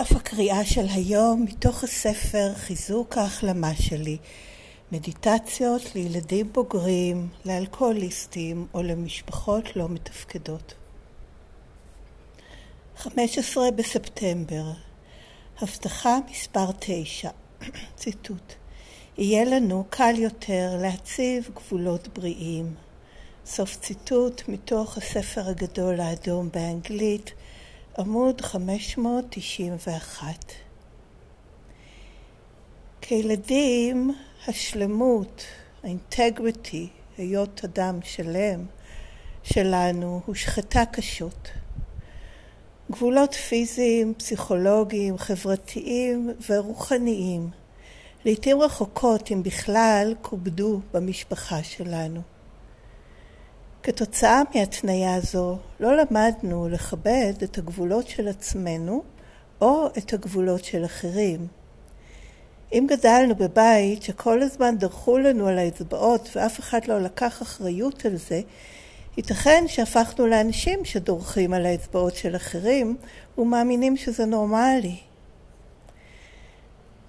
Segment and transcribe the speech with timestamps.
[0.00, 4.18] דף הקריאה של היום מתוך הספר חיזוק ההחלמה שלי
[4.92, 10.74] מדיטציות לילדים בוגרים, לאלכוהוליסטים או למשפחות לא מתפקדות.
[12.96, 14.64] 15 בספטמבר
[15.60, 17.30] הבטחה מספר 9
[17.96, 18.52] ציטוט
[19.18, 22.74] יהיה לנו קל יותר להציב גבולות בריאים.
[23.46, 27.32] סוף ציטוט מתוך הספר הגדול האדום באנגלית
[27.98, 30.52] עמוד 591.
[33.00, 34.14] כילדים,
[34.48, 35.44] השלמות,
[35.82, 38.66] האינטגריטי, היות אדם שלם
[39.42, 41.50] שלנו, הושחתה קשות.
[42.90, 47.50] גבולות פיזיים, פסיכולוגיים, חברתיים ורוחניים,
[48.24, 52.20] לעתים רחוקות, אם בכלל, כובדו במשפחה שלנו.
[53.82, 59.02] כתוצאה מהתניה זו לא למדנו לכבד את הגבולות של עצמנו
[59.60, 61.46] או את הגבולות של אחרים.
[62.72, 68.16] אם גדלנו בבית שכל הזמן דרכו לנו על האצבעות ואף אחד לא לקח אחריות על
[68.16, 68.40] זה,
[69.16, 72.96] ייתכן שהפכנו לאנשים שדורכים על האצבעות של אחרים
[73.38, 74.96] ומאמינים שזה נורמלי.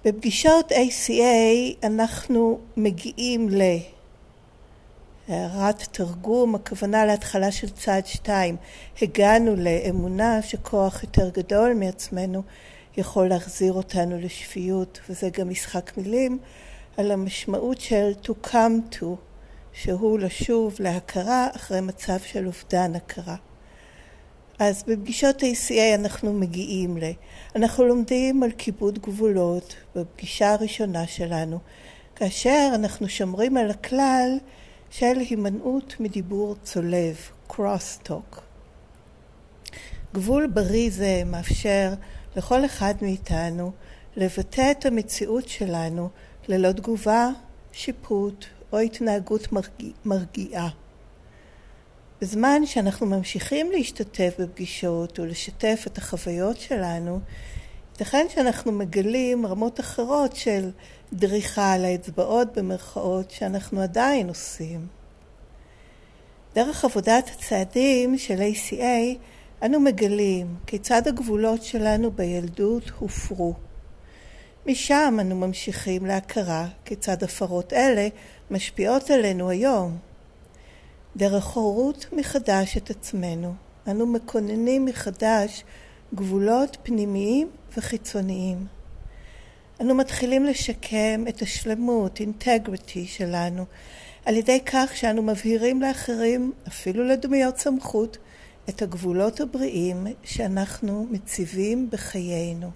[0.04, 3.62] בפגישות ACA אנחנו מגיעים ל...
[5.28, 8.56] הערת תרגום, הכוונה להתחלה של צעד שתיים.
[9.02, 12.42] הגענו לאמונה שכוח יותר גדול מעצמנו
[12.96, 16.38] יכול להחזיר אותנו לשפיות, וזה גם משחק מילים
[16.96, 19.06] על המשמעות של to come to,
[19.72, 23.36] שהוא לשוב להכרה אחרי מצב של אובדן הכרה.
[24.58, 27.02] אז בפגישות ACA אנחנו מגיעים ל...
[27.56, 31.58] אנחנו לומדים על כיבוד גבולות בפגישה הראשונה שלנו,
[32.16, 34.38] כאשר אנחנו שומרים על הכלל
[34.92, 37.16] של הימנעות מדיבור צולב,
[37.50, 38.40] cross-talk.
[40.14, 41.92] גבול בריא זה מאפשר
[42.36, 43.72] לכל אחד מאיתנו
[44.16, 46.08] לבטא את המציאות שלנו
[46.48, 47.28] ללא תגובה,
[47.72, 50.68] שיפוט או התנהגות מרגיע, מרגיעה.
[52.20, 57.20] בזמן שאנחנו ממשיכים להשתתף בפגישות ולשתף את החוויות שלנו,
[57.92, 60.70] ייתכן שאנחנו מגלים רמות אחרות של
[61.12, 64.86] דריכה על האצבעות במרכאות שאנחנו עדיין עושים.
[66.54, 69.18] דרך עבודת הצעדים של ACA
[69.62, 73.54] אנו מגלים כיצד הגבולות שלנו בילדות הופרו.
[74.66, 78.08] משם אנו ממשיכים להכרה כיצד הפרות אלה
[78.50, 79.98] משפיעות עלינו היום.
[81.16, 83.54] דרך הורות מחדש את עצמנו,
[83.88, 85.64] אנו מקוננים מחדש
[86.14, 88.81] גבולות פנימיים וחיצוניים.
[89.80, 93.64] אנו מתחילים לשקם את השלמות, אינטגריטי שלנו,
[94.24, 98.18] על ידי כך שאנו מבהירים לאחרים, אפילו לדמויות סמכות,
[98.68, 102.70] את הגבולות הבריאים שאנחנו מציבים בחיינו.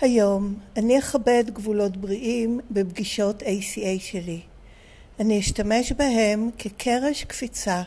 [0.00, 4.40] היום אני אכבד גבולות בריאים בפגישות ACA שלי.
[5.20, 7.82] אני אשתמש בהם כקרש קפיצה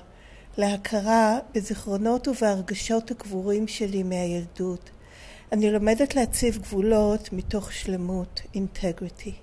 [0.58, 4.90] להכרה בזיכרונות ובהרגשות הקבורים שלי מהילדות.
[5.52, 9.34] אני לומדת להציב גבולות מתוך שלמות, אינטגריטי.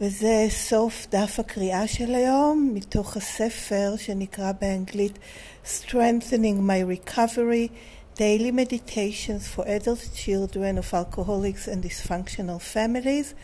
[0.00, 5.18] וזה סוף דף הקריאה של היום, מתוך הספר שנקרא באנגלית
[5.64, 7.68] Strengthening My Recovery,
[8.16, 13.34] Daily Meditations for Adult Children of Alcoholics and Dysfunctional Families.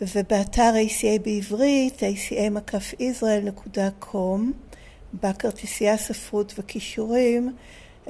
[0.00, 4.40] ובאתר ACA בעברית, aca-israel.com,
[5.22, 7.56] בכרטיסייה ספרות וכישורים,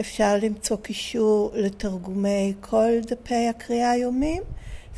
[0.00, 4.42] אפשר למצוא קישור לתרגומי כל דפי הקריאה היומיים,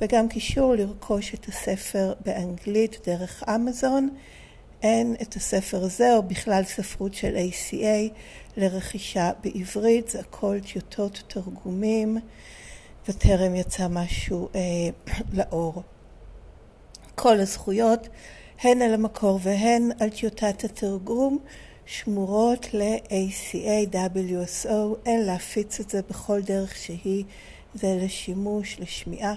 [0.01, 4.09] וגם קישור לרכוש את הספר באנגלית דרך אמזון.
[4.83, 8.13] אין את הספר הזה, או בכלל ספרות של ACA,
[8.57, 12.19] לרכישה בעברית, זה הכל טיוטות תרגומים,
[13.09, 14.61] וטרם יצא משהו אה,
[15.39, 15.83] לאור.
[17.15, 18.09] כל הזכויות,
[18.61, 21.39] הן על המקור והן על טיוטת התרגום,
[21.87, 23.87] שמורות ל-ACA-WSO,
[25.07, 27.25] אין להפיץ את זה בכל דרך שהיא,
[27.75, 29.35] זה לשימוש, לשמיעה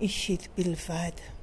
[0.00, 1.37] אישית בלבד.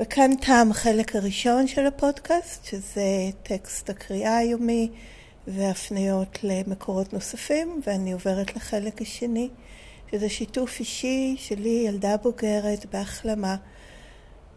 [0.00, 4.90] וכאן תם החלק הראשון של הפודקאסט, שזה טקסט הקריאה היומי
[5.46, 9.48] והפניות למקורות נוספים, ואני עוברת לחלק השני,
[10.10, 13.56] שזה שיתוף אישי שלי, ילדה בוגרת בהחלמה.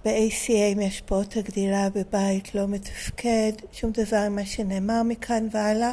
[0.05, 5.91] ב-ACA מהשפעות הגדילה בבית לא מתפקד, שום דבר ממה שנאמר מכאן והלאה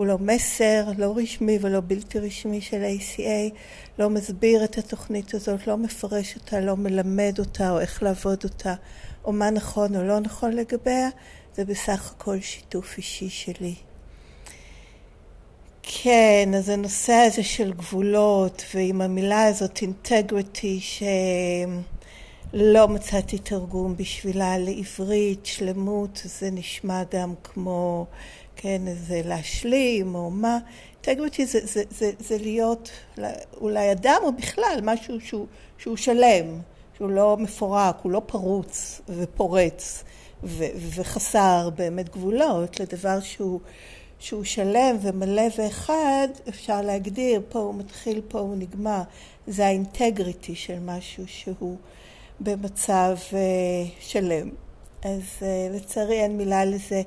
[0.00, 3.54] הוא לא מסר, לא רשמי ולא בלתי רשמי של ACA,
[3.98, 8.74] לא מסביר את התוכנית הזאת, לא מפרש אותה, לא מלמד אותה או איך לעבוד אותה,
[9.24, 11.08] או מה נכון או לא נכון לגביה,
[11.54, 13.74] זה בסך הכל שיתוף אישי שלי.
[15.82, 25.46] כן, אז הנושא הזה של גבולות, ועם המילה הזאת אינטגריטי, שלא מצאתי תרגום בשבילה לעברית,
[25.46, 28.06] שלמות, זה נשמע גם כמו,
[28.62, 30.58] כן, איזה להשלים או מה.
[30.94, 32.90] אינטגריטי זה, זה, זה, זה להיות
[33.60, 35.46] אולי אדם או בכלל משהו שהוא,
[35.78, 36.60] שהוא שלם,
[36.96, 40.04] שהוא לא מפורק, הוא לא פרוץ ופורץ
[40.44, 40.64] ו,
[40.94, 43.60] וחסר באמת גבולות, לדבר שהוא
[44.18, 49.02] שהוא שלם ומלא ואחד, אפשר להגדיר, פה הוא מתחיל, פה הוא נגמר.
[49.46, 51.76] זה האינטגריטי של משהו שהוא
[52.40, 53.34] במצב uh,
[54.00, 54.50] שלם.
[55.02, 57.02] אז uh, לצערי אין מילה לזה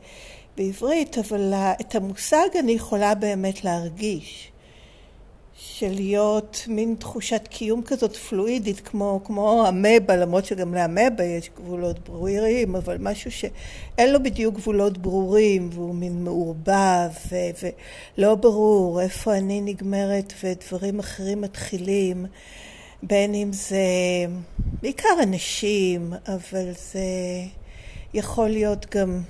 [0.58, 4.54] בעברית, אבל את המושג אני יכולה באמת להרגיש.
[5.56, 12.10] של להיות מין תחושת קיום כזאת פלואידית, כמו, כמו אמבה, למרות שגם לאמבה יש גבולות
[12.10, 17.68] ברורים, אבל משהו שאין לו בדיוק גבולות ברורים, והוא מין מעורבב ו-
[18.18, 22.26] ולא ברור איפה אני נגמרת ודברים אחרים מתחילים,
[23.04, 23.78] בין אם זה
[24.82, 27.00] בעיקר אנשים, אבל זה
[28.13, 29.21] יכול להיות גם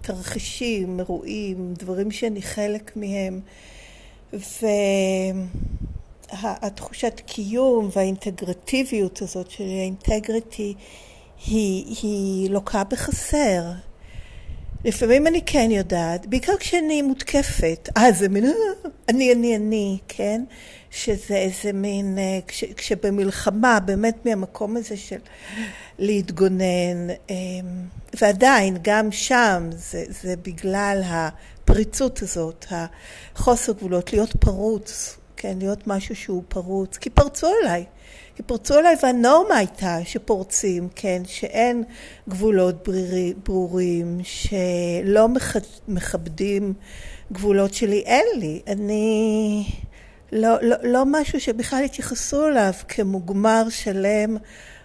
[0.00, 3.40] תרחישים, אירועים, דברים שאני חלק מהם.
[6.32, 10.74] והתחושת קיום והאינטגרטיביות הזאת של האינטגריטי
[11.46, 13.62] היא, היא לוקה בחסר.
[14.84, 18.44] לפעמים אני כן יודעת, בעיקר כשאני מותקפת, אה זה מין
[19.08, 20.44] אני אני אני, כן?
[20.90, 25.18] שזה איזה מין, אה, כש, כשבמלחמה באמת מהמקום הזה של
[25.98, 27.34] להתגונן, אמ,
[28.20, 36.16] ועדיין גם שם זה, זה בגלל הפריצות הזאת, החוסר גבולות, להיות פרוץ, כן, להיות משהו
[36.16, 37.84] שהוא פרוץ, כי פרצו אליי,
[38.36, 41.84] כי פרצו אליי והנורמה הייתה שפורצים, כן, שאין
[42.28, 42.88] גבולות
[43.44, 45.28] ברורים, שלא
[45.88, 46.74] מכבדים
[47.32, 49.66] גבולות שלי, אין לי, אני
[50.32, 54.36] לא, לא, לא משהו שבכלל התייחסו אליו כמוגמר שלם,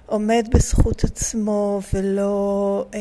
[0.05, 2.99] עומד בזכות עצמו ולא אה,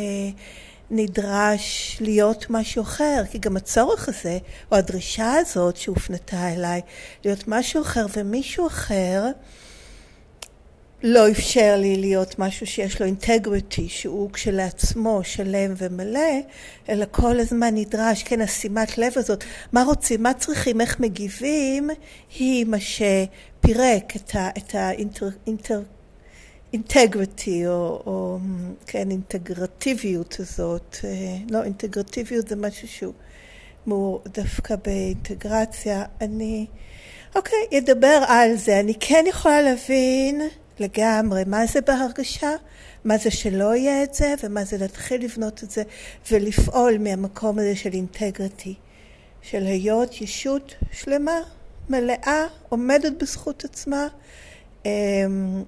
[0.91, 4.39] נדרש להיות משהו אחר, כי גם הצורך הזה,
[4.73, 6.81] או הדרישה הזאת שהופנתה אליי,
[7.25, 9.27] להיות משהו אחר ומישהו אחר,
[11.03, 16.41] לא אפשר לי להיות משהו שיש לו אינטגריטי, שהוא כשלעצמו שלם ומלא,
[16.89, 21.91] אלא כל הזמן נדרש, כן, השימת לב הזאת, מה רוצים, מה צריכים, איך מגיבים,
[22.39, 24.17] היא מה שפירק
[24.57, 25.81] את האינטר...
[26.73, 28.39] אינטגריטי, או, או
[28.87, 30.97] כן, אינטגרטיביות הזאת.
[31.05, 33.15] אה, לא, אינטגרטיביות זה משהו שהוא
[33.87, 36.05] מור, דווקא באינטגרציה.
[36.21, 36.67] אני,
[37.37, 38.81] אוקיי, אדבר על זה.
[38.81, 40.41] אני כן יכולה להבין
[40.81, 41.43] לגמרי.
[41.47, 42.51] מה זה בהרגשה,
[43.05, 45.83] מה זה שלא יהיה את זה, ומה זה להתחיל לבנות את זה,
[46.31, 48.75] ולפעול מהמקום הזה של אינטגריטי,
[49.43, 51.41] של היות ישות שלמה,
[51.89, 54.07] מלאה, עומדת בזכות עצמה.
[54.87, 55.63] אמ,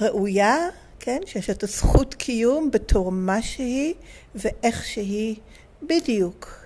[0.00, 0.56] ראויה,
[1.00, 3.94] כן, שיש את הזכות קיום בתור מה שהיא
[4.34, 5.36] ואיך שהיא.
[5.82, 6.65] בדיוק.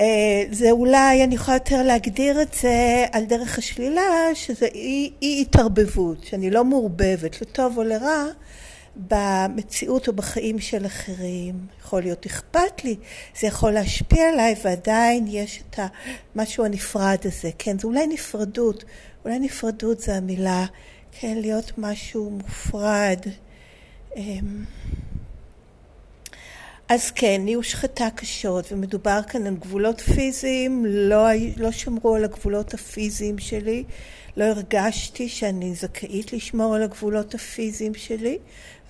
[0.00, 5.42] אה, זה אולי, אני יכולה יותר להגדיר את זה על דרך השלילה, שזה אי, אי
[5.42, 8.24] התערבבות, שאני לא מעורבבת, לטוב או לרע,
[8.96, 11.54] במציאות או בחיים של אחרים.
[11.80, 12.96] יכול להיות אכפת לי,
[13.40, 15.78] זה יכול להשפיע עליי, ועדיין יש את
[16.34, 17.50] המשהו הנפרד הזה.
[17.58, 18.84] כן, זה אולי נפרדות,
[19.24, 20.66] אולי נפרדות זה המילה
[21.12, 23.20] כן, להיות משהו מופרד.
[26.92, 32.74] אז כן, היא הושחתה קשות, ומדובר כאן על גבולות פיזיים, לא, לא שמרו על הגבולות
[32.74, 33.84] הפיזיים שלי,
[34.36, 38.38] לא הרגשתי שאני זכאית לשמור על הגבולות הפיזיים שלי,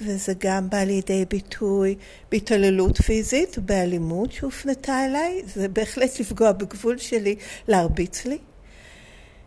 [0.00, 1.94] וזה גם בא לידי ביטוי
[2.30, 7.36] בהתעללות פיזית, באלימות שהופנתה אליי, זה בהחלט לפגוע בגבול שלי,
[7.68, 8.38] להרביץ לי.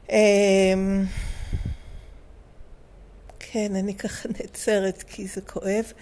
[0.10, 1.06] אמ,
[3.40, 5.94] כן, אני ככה נעצרת כי זה כואב.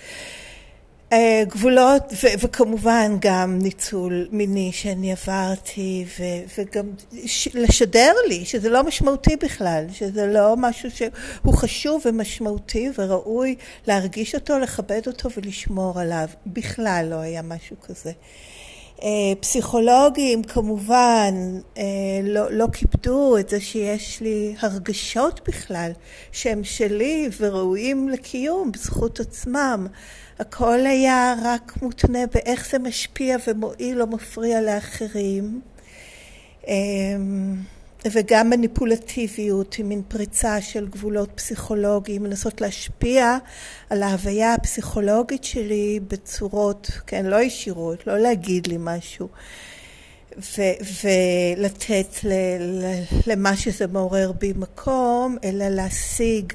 [1.13, 6.85] אה, גבולות, ו- וכמובן גם ניצול מיני שאני עברתי, ו- וגם
[7.25, 13.55] ש- לשדר לי שזה לא משמעותי בכלל, שזה לא משהו שהוא חשוב ומשמעותי וראוי
[13.87, 16.27] להרגיש אותו, לכבד אותו ולשמור עליו.
[16.47, 18.11] בכלל לא היה משהו כזה.
[19.03, 19.07] אה,
[19.39, 21.33] פסיכולוגים כמובן
[21.77, 21.83] אה,
[22.23, 25.91] לא, לא כיבדו את זה שיש לי הרגשות בכלל
[26.31, 29.87] שהם שלי וראויים לקיום בזכות עצמם.
[30.39, 35.61] הכל היה רק מותנה באיך זה משפיע ומועיל או מפריע לאחרים.
[36.67, 37.55] אמ,
[38.11, 43.37] וגם מניפולטיביות עם מין פריצה של גבולות פסיכולוגיים, לנסות להשפיע
[43.89, 49.27] על ההוויה הפסיכולוגית שלי בצורות, כן, לא ישירות, לא להגיד לי משהו,
[50.37, 56.53] ו- ולתת ל- ל- למה שזה מעורר בי מקום, אלא להשיג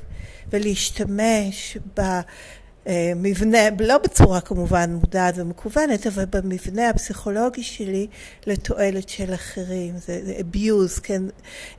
[0.51, 1.79] ולהשתמש
[2.89, 8.07] במבנה, לא בצורה כמובן מודעת ומקוונת, אבל במבנה הפסיכולוגי שלי
[8.47, 9.95] לתועלת של אחרים.
[9.99, 11.23] זה, זה abuse, כן,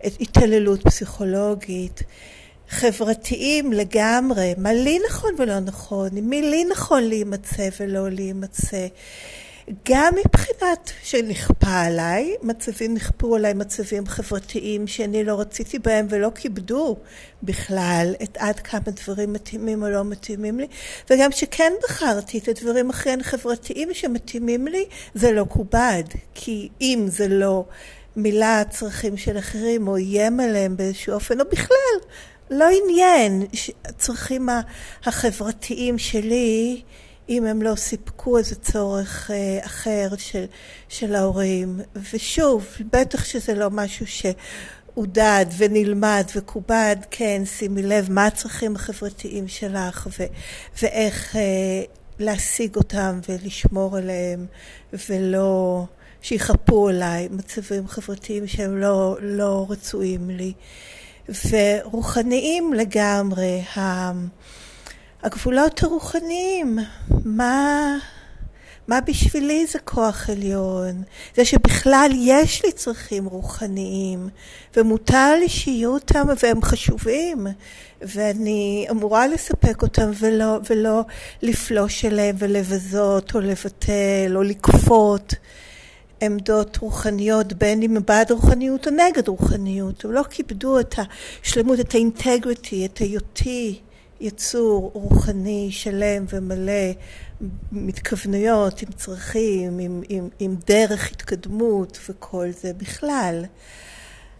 [0.03, 2.03] התעללות פסיכולוגית.
[2.69, 8.87] חברתיים לגמרי, מה לי נכון ולא נכון, מי לי נכון להימצא ולא להימצא.
[9.89, 16.97] גם מבחינת שנכפה עליי, מצבים נכפו עליי מצבים חברתיים שאני לא רציתי בהם ולא כיבדו
[17.43, 20.67] בכלל את עד כמה דברים מתאימים או לא מתאימים לי,
[21.09, 27.27] וגם שכן בחרתי את הדברים הכי חברתיים שמתאימים לי, זה לא כובד, כי אם זה
[27.27, 27.65] לא
[28.15, 32.17] מילא הצרכים של אחרים או איים עליהם באיזשהו אופן, או בכלל
[32.51, 33.45] לא עניין,
[33.85, 34.49] הצרכים
[35.05, 36.81] החברתיים שלי
[37.29, 40.45] אם הם לא סיפקו איזה צורך אה, אחר של,
[40.89, 41.79] של ההורים.
[42.13, 50.07] ושוב, בטח שזה לא משהו שעודד ונלמד וכובד, כן, שימי לב מה הצרכים החברתיים שלך
[50.19, 50.23] ו,
[50.81, 51.41] ואיך אה,
[52.19, 54.45] להשיג אותם ולשמור עליהם
[55.09, 55.83] ולא
[56.21, 60.53] שיכפו עליי מצבים חברתיים שהם לא, לא רצויים לי.
[61.49, 63.61] ורוחניים לגמרי.
[65.23, 66.79] הגבולות הרוחניים,
[67.25, 67.97] מה,
[68.87, 71.03] מה בשבילי זה כוח עליון?
[71.35, 74.29] זה שבכלל יש לי צרכים רוחניים,
[74.77, 77.47] ומותר לי שיהיו אותם והם חשובים,
[78.01, 81.01] ואני אמורה לספק אותם ולא, ולא
[81.41, 85.33] לפלוש אליהם ולבזות או לבטל או לכפות.
[86.21, 90.05] עמדות רוחניות, בין אם בעד רוחניות או נגד רוחניות.
[90.05, 90.95] הם לא כיבדו את
[91.43, 93.79] השלמות, את האינטגריטי, את היותי.
[94.19, 96.91] יצור רוחני שלם ומלא,
[97.71, 103.45] מתכוונויות, עם צרכים, עם, עם, עם דרך התקדמות וכל זה בכלל.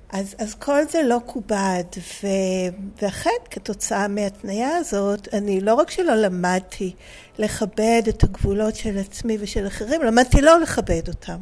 [0.09, 1.83] אז, אז כל זה לא כובד,
[2.24, 2.27] ו,
[3.01, 6.95] ואכן כתוצאה מהתניה הזאת, אני לא רק שלא למדתי
[7.38, 11.38] לכבד את הגבולות של עצמי ושל אחרים, למדתי לא לכבד אותם.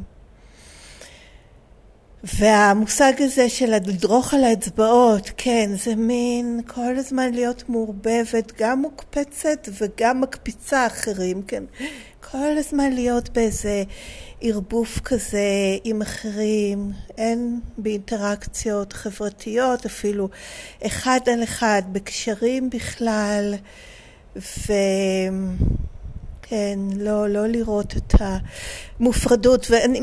[2.24, 9.68] והמושג הזה של לדרוך על האצבעות, כן, זה מין כל הזמן להיות מעורבבת, גם מוקפצת
[9.80, 11.64] וגם מקפיצה אחרים, כן,
[12.30, 13.82] כל הזמן להיות באיזה
[14.40, 15.38] ערבוף כזה
[15.84, 20.28] עם אחרים, אין באינטראקציות חברתיות אפילו
[20.86, 23.54] אחד על אחד, בקשרים בכלל,
[24.36, 24.72] ו...
[26.48, 28.14] כן, לא, לא לראות את
[29.00, 30.00] המופרדות, ואני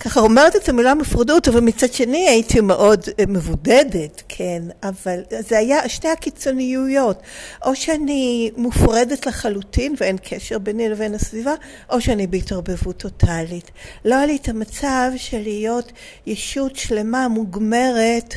[0.00, 5.58] ככה אומרת את המילה מופרדות, אבל מצד שני הייתי מאוד אה, מבודדת, כן, אבל זה
[5.58, 7.22] היה שתי הקיצוניויות,
[7.64, 11.54] או שאני מופרדת לחלוטין ואין קשר ביני לבין הסביבה,
[11.90, 13.70] או שאני בהתערבבות טוטאלית.
[14.04, 15.92] לא היה לי את המצב של להיות
[16.26, 18.34] ישות שלמה, מוגמרת,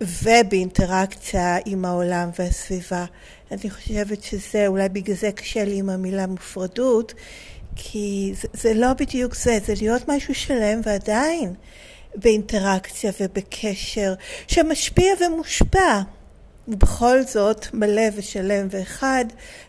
[0.00, 3.04] ובאינטראקציה עם העולם והסביבה.
[3.50, 7.14] אני חושבת שזה, אולי בגלל זה קשה לי עם המילה מופרדות,
[7.76, 11.54] כי זה, זה לא בדיוק זה, זה להיות משהו שלם ועדיין
[12.14, 14.14] באינטראקציה ובקשר
[14.46, 16.02] שמשפיע ומושפע.
[16.68, 19.24] ובכל זאת מלא ושלם ואחד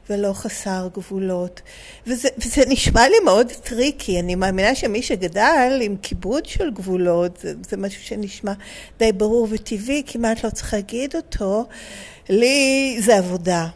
[0.09, 1.61] ולא חסר גבולות.
[2.07, 7.53] וזה, וזה נשמע לי מאוד tricky, אני מאמינה שמי שגדל עם כיבוד של גבולות, זה,
[7.69, 8.53] זה משהו שנשמע
[8.99, 11.65] די ברור וטבעי, כמעט לא צריך להגיד אותו,
[12.31, 13.67] לי זה עבודה.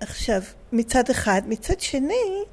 [0.00, 0.42] עכשיו,
[0.72, 1.42] מצד אחד.
[1.46, 2.44] מצד שני,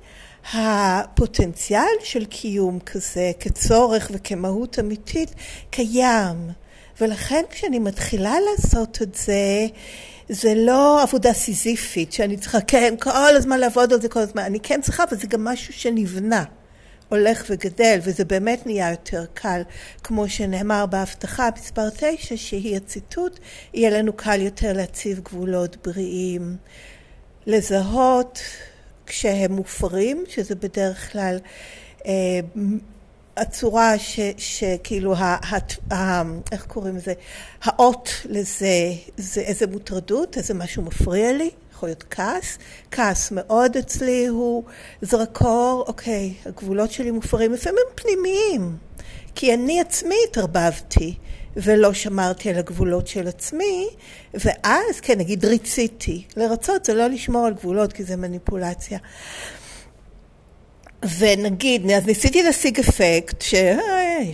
[0.53, 5.36] הפוטנציאל של קיום כזה כצורך וכמהות אמיתית
[5.70, 6.50] קיים.
[7.01, 9.67] ולכן כשאני מתחילה לעשות את זה,
[10.29, 14.44] זה לא עבודה סיזיפית, שאני צריכה, כן, כל הזמן לעבוד על זה כל הזמן.
[14.44, 16.44] אני כן צריכה, אבל זה גם משהו שנבנה,
[17.10, 19.62] הולך וגדל, וזה באמת נהיה יותר קל.
[20.04, 23.40] כמו שנאמר בהבטחה, מספר תשע, שהיא הציטוט,
[23.74, 26.58] יהיה לנו קל יותר להציב גבולות בריאים.
[27.46, 28.40] לזהות
[29.06, 31.38] כשהם מופרים, שזה בדרך כלל
[32.06, 32.40] אה,
[33.38, 33.94] הצורה
[34.38, 37.14] שכאילו, ה, ה, ה, איך קוראים לזה?
[37.64, 42.57] האות לזה זה איזה מוטרדות, איזה משהו מפריע לי, יכול להיות כעס.
[42.91, 44.63] כעס מאוד אצלי הוא
[45.01, 48.77] זרקור, אוקיי, הגבולות שלי מופרים, לפעמים הם פנימיים,
[49.36, 51.15] כי אני עצמי התערבבתי.
[51.60, 53.88] ולא שמרתי על הגבולות של עצמי,
[54.34, 56.24] ואז, כן, נגיד ריציתי.
[56.36, 59.00] לרצות זה לא לשמור על גבולות, כי זה מניפולציה.
[61.20, 63.80] ונגיד, אז ניסיתי להשיג אפקט, כן,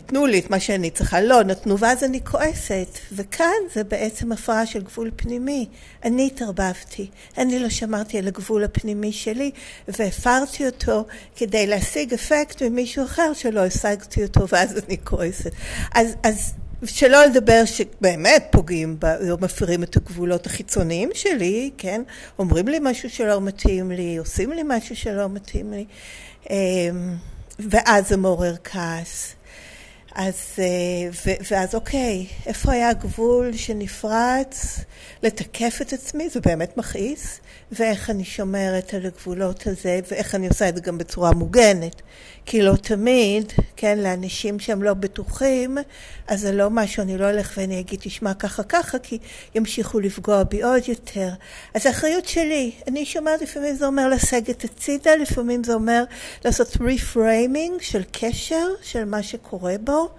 [0.06, 3.00] תנו לי את מה שאני צריכה, לא נתנו, ואז אני כועסת.
[3.12, 5.68] וכאן זה בעצם הפרעה של גבול פנימי.
[6.04, 9.52] אני התערבבתי, אני לא שמרתי על הגבול הפנימי שלי,
[9.88, 11.06] והפרתי אותו
[11.36, 15.52] כדי להשיג אפקט ממישהו אחר שלא השגתי אותו, ואז אני כועסת.
[15.96, 16.54] אז, אז
[16.86, 18.98] שלא לדבר שבאמת פוגעים,
[19.32, 22.02] או מפרים את הגבולות החיצוניים שלי, כן?
[22.40, 25.86] אומרים לי משהו שלא מתאים לי, עושים לי משהו שלא מתאים לי.
[26.50, 27.16] אמ,
[27.60, 29.36] ואז זה מעורר כעס.
[30.16, 34.80] אז, אה, ואז אוקיי, איפה היה הגבול שנפרץ
[35.24, 37.40] לתקף את עצמי, זה באמת מכעיס,
[37.72, 42.02] ואיך אני שומרת על הגבולות הזה, ואיך אני עושה את זה גם בצורה מוגנת.
[42.46, 45.78] כי לא תמיד, כן, לאנשים שהם לא בטוחים,
[46.28, 49.18] אז זה לא משהו, אני לא אלך ואני אגיד, תשמע ככה ככה, כי
[49.56, 51.30] ימשיכו לפגוע בי עוד יותר.
[51.74, 56.04] אז האחריות שלי, אני שומעת לפעמים זה אומר לסגת הצידה, לפעמים זה אומר
[56.46, 60.10] לעשות reframing של קשר, של מה שקורה בו.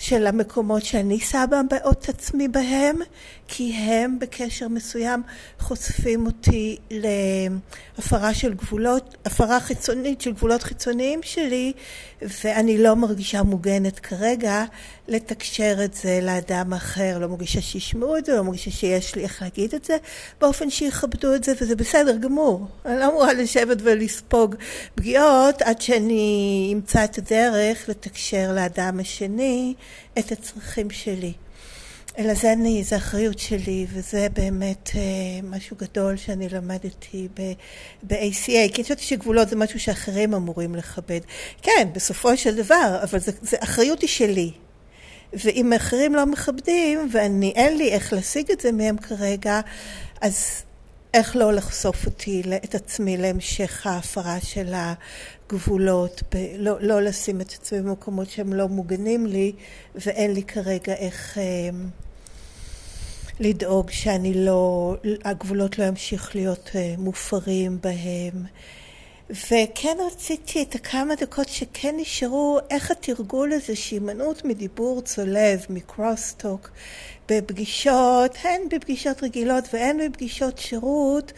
[0.00, 1.60] של המקומות שאני שמה
[1.92, 2.96] את עצמי בהם,
[3.48, 5.22] כי הם בקשר מסוים
[5.58, 11.72] חושפים אותי להפרה של גבולות, הפרה חיצונית של גבולות חיצוניים שלי,
[12.22, 14.64] ואני לא מרגישה מוגנת כרגע
[15.10, 19.42] לתקשר את זה לאדם אחר, לא מרגישה שישמעו את זה, לא מרגישה שיש לי איך
[19.42, 19.96] להגיד את זה,
[20.40, 22.66] באופן שיכבדו את זה, וזה בסדר גמור.
[22.86, 24.54] אני לא אמורה לשבת ולספוג
[24.94, 29.74] פגיעות עד שאני אמצא את הדרך לתקשר לאדם השני
[30.18, 31.32] את הצרכים שלי.
[32.18, 35.00] אלא זה אני, זה אחריות שלי, וזה באמת אה,
[35.42, 37.28] משהו גדול שאני למדתי
[38.02, 41.20] ב-ACA, כי חושבת שגבולות זה משהו שאחרים אמורים לכבד.
[41.62, 44.52] כן, בסופו של דבר, אבל זה, זה אחריות היא שלי.
[45.32, 49.60] ואם אחרים לא מכבדים, ואני, אין לי איך להשיג את זה מהם כרגע,
[50.20, 50.62] אז
[51.14, 57.52] איך לא לחשוף אותי, את עצמי, להמשך ההפרה של הגבולות, ב- לא, לא לשים את
[57.52, 59.52] עצמי במקומות שהם לא מוגנים לי,
[59.94, 61.70] ואין לי כרגע איך אה,
[63.40, 68.44] לדאוג שאני לא, הגבולות לא ימשיך להיות אה, מופרים בהם.
[69.30, 76.70] וכן רציתי את הכמה דקות שכן נשארו, איך התרגול הזה שהימנעות מדיבור צולב, מקרוסטוק,
[77.28, 81.32] בפגישות, הן בפגישות רגילות והן בפגישות שירות,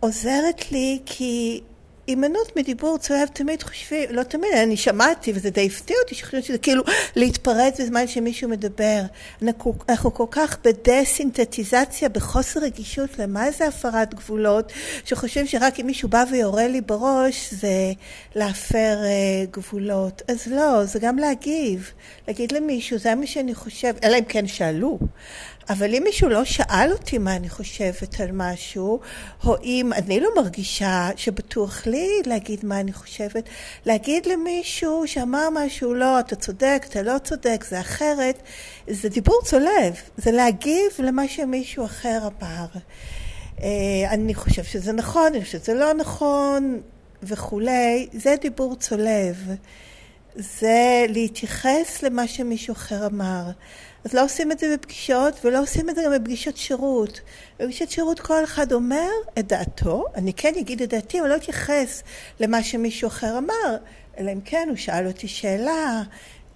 [0.00, 1.60] עוזרת לי כי
[2.06, 6.58] הימנעות מדיבור צולב תמיד חושבים, לא תמיד, אני שמעתי וזה די הפתיע אותי שחושבים שזה
[6.58, 6.82] כאילו
[7.16, 9.00] להתפרץ בזמן שמישהו מדבר.
[9.42, 14.72] אנחנו, אנחנו כל כך בדה-סינתטיזציה, בחוסר רגישות למה זה הפרת גבולות,
[15.04, 17.92] שחושבים שרק אם מישהו בא ויורה לי בראש זה
[18.34, 20.22] להפר uh, גבולות.
[20.28, 21.92] אז לא, זה גם להגיב.
[22.28, 24.98] להגיד למישהו, זה מה שאני חושב, אלא אם כן שאלו.
[25.70, 29.00] אבל אם מישהו לא שאל אותי מה אני חושבת על משהו,
[29.44, 33.48] או אם אני לא מרגישה שבטוח לי להגיד מה אני חושבת,
[33.86, 38.42] להגיד למישהו שאמר משהו, לא, אתה צודק, אתה לא צודק, זה אחרת,
[38.90, 42.66] זה דיבור צולב, זה להגיב למה שמישהו אחר אמר.
[43.62, 46.80] אה, אני חושב שזה נכון, אני חושב שזה לא נכון
[47.22, 49.36] וכולי, זה דיבור צולב.
[50.36, 53.42] זה להתייחס למה שמישהו אחר אמר.
[54.04, 57.20] אז לא עושים את זה בפגישות, ולא עושים את זה גם בפגישות שירות.
[57.60, 62.02] בפגישות שירות כל אחד אומר את דעתו, אני כן אגיד את דעתי, אבל לא אתייחס
[62.40, 63.76] למה שמישהו אחר אמר,
[64.18, 66.02] אלא אם כן הוא שאל אותי שאלה,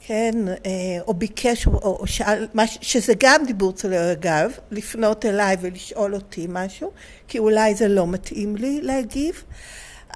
[0.01, 0.73] כן, אה,
[1.07, 6.91] או ביקש, או, או שאל, שזה גם דיבור צולר אגב, לפנות אליי ולשאול אותי משהו,
[7.29, 9.45] כי אולי זה לא מתאים לי להגיב.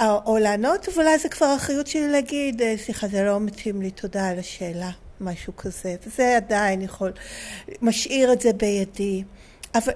[0.00, 4.28] או לענות, ואולי זה כבר אחריות שלי להגיד, אה, סליחה, זה לא מתאים לי, תודה
[4.28, 4.90] על השאלה.
[5.20, 7.12] משהו כזה, וזה עדיין יכול,
[7.82, 9.24] משאיר את זה בידי.
[9.74, 9.92] אבל,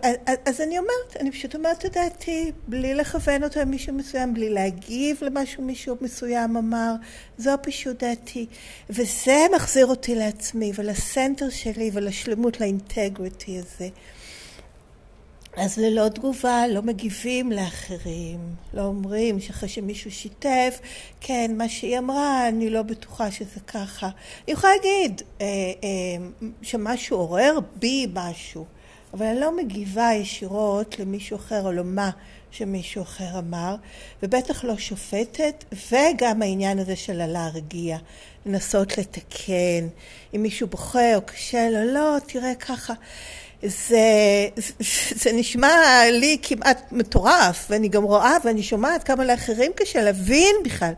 [0.47, 5.25] אז אני אומרת, אני פשוט אומרת את דעתי, בלי לכוון אותו למישהו מסוים, בלי להגיב
[5.25, 6.95] למה שמישהו מסוים אמר,
[7.39, 8.47] זו פשוט דעתי.
[8.91, 13.89] וזה מחזיר אותי לעצמי ולסנטר שלי ולשלמות, לאינטגריטי הזה.
[15.57, 18.39] אז ללא תגובה לא מגיבים לאחרים,
[18.75, 20.81] לא אומרים שאחרי שמישהו שיתף,
[21.21, 24.07] כן, מה שהיא אמרה, אני לא בטוחה שזה ככה.
[24.07, 28.65] אני יכולה להגיד אה, אה, שמשהו עורר בי משהו,
[29.15, 32.11] אבל אני לא מגיבה ישירות למישהו אחר או למה
[32.51, 33.77] שמישהו אחר אמר,
[34.23, 37.99] ובטח לא שופטת, וגם העניין הזה של הלהרגיע,
[38.47, 39.89] לנסות לתקן,
[40.35, 42.95] אם מישהו בוכה או קשה לו, לא, תראה ככה.
[43.67, 44.49] זה,
[45.15, 45.73] זה נשמע
[46.13, 50.93] לי כמעט מטורף, ואני גם רואה ואני שומעת כמה לאחרים קשה להבין בכלל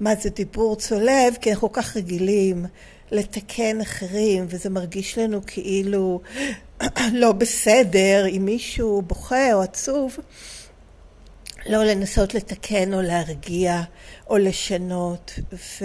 [0.00, 2.66] מה זה דיבור צולב, כי אנחנו כל כך רגילים
[3.10, 6.20] לתקן אחרים, וזה מרגיש לנו כאילו
[7.12, 10.16] לא בסדר אם מישהו בוכה או עצוב.
[11.66, 13.82] לא לנסות לתקן או להרגיע
[14.30, 15.38] או לשנות.
[15.52, 15.84] ו...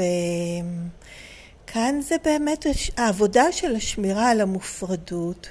[1.68, 2.66] כאן זה באמת
[2.98, 5.50] העבודה של השמירה על המופרדות.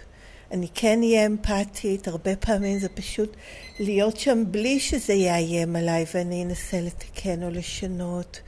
[0.51, 3.37] אני כן אהיה אמפתית, הרבה פעמים זה פשוט
[3.79, 8.41] להיות שם בלי שזה יאיים עליי ואני אנסה לתקן או לשנות.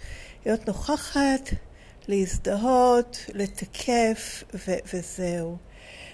[0.46, 1.50] להיות נוכחת,
[2.09, 5.56] להזדהות, לתקף ו- וזהו.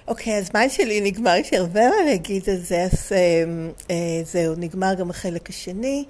[0.08, 3.44] אוקיי, הזמן שלי נגמר, יש הרבה מה להגיד על זה, אז אה,
[3.90, 6.04] אה, זהו, נגמר גם החלק השני.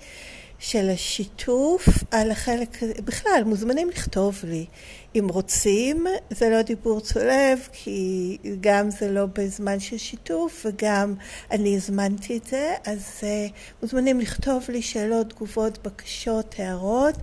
[0.62, 4.66] של השיתוף על החלק, בכלל, מוזמנים לכתוב לי.
[5.14, 11.14] אם רוצים, זה לא דיבור צולב, כי גם זה לא בזמן של שיתוף וגם
[11.51, 17.14] אני הזמנתי את זה, אז uh, מוזמנים לכתוב לי שאלות, תגובות, בקשות, הערות,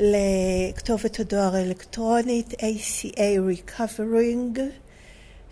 [0.00, 4.58] לכתובת הדואר האלקטרונית ACA Recovering.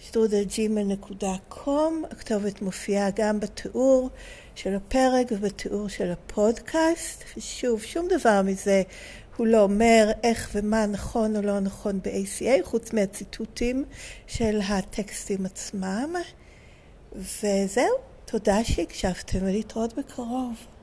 [0.00, 4.10] שטרודלג'ימל.קום, הכתובת מופיעה גם בתיאור
[4.54, 7.24] של הפרק ובתיאור של הפודקאסט.
[7.36, 8.82] ושוב, שום דבר מזה
[9.36, 13.84] הוא לא אומר איך ומה נכון או לא נכון ב-ACA, חוץ מהציטוטים
[14.26, 16.14] של הטקסטים עצמם.
[17.12, 20.75] וזהו, תודה שהקשבתם ולהתראות בקרוב.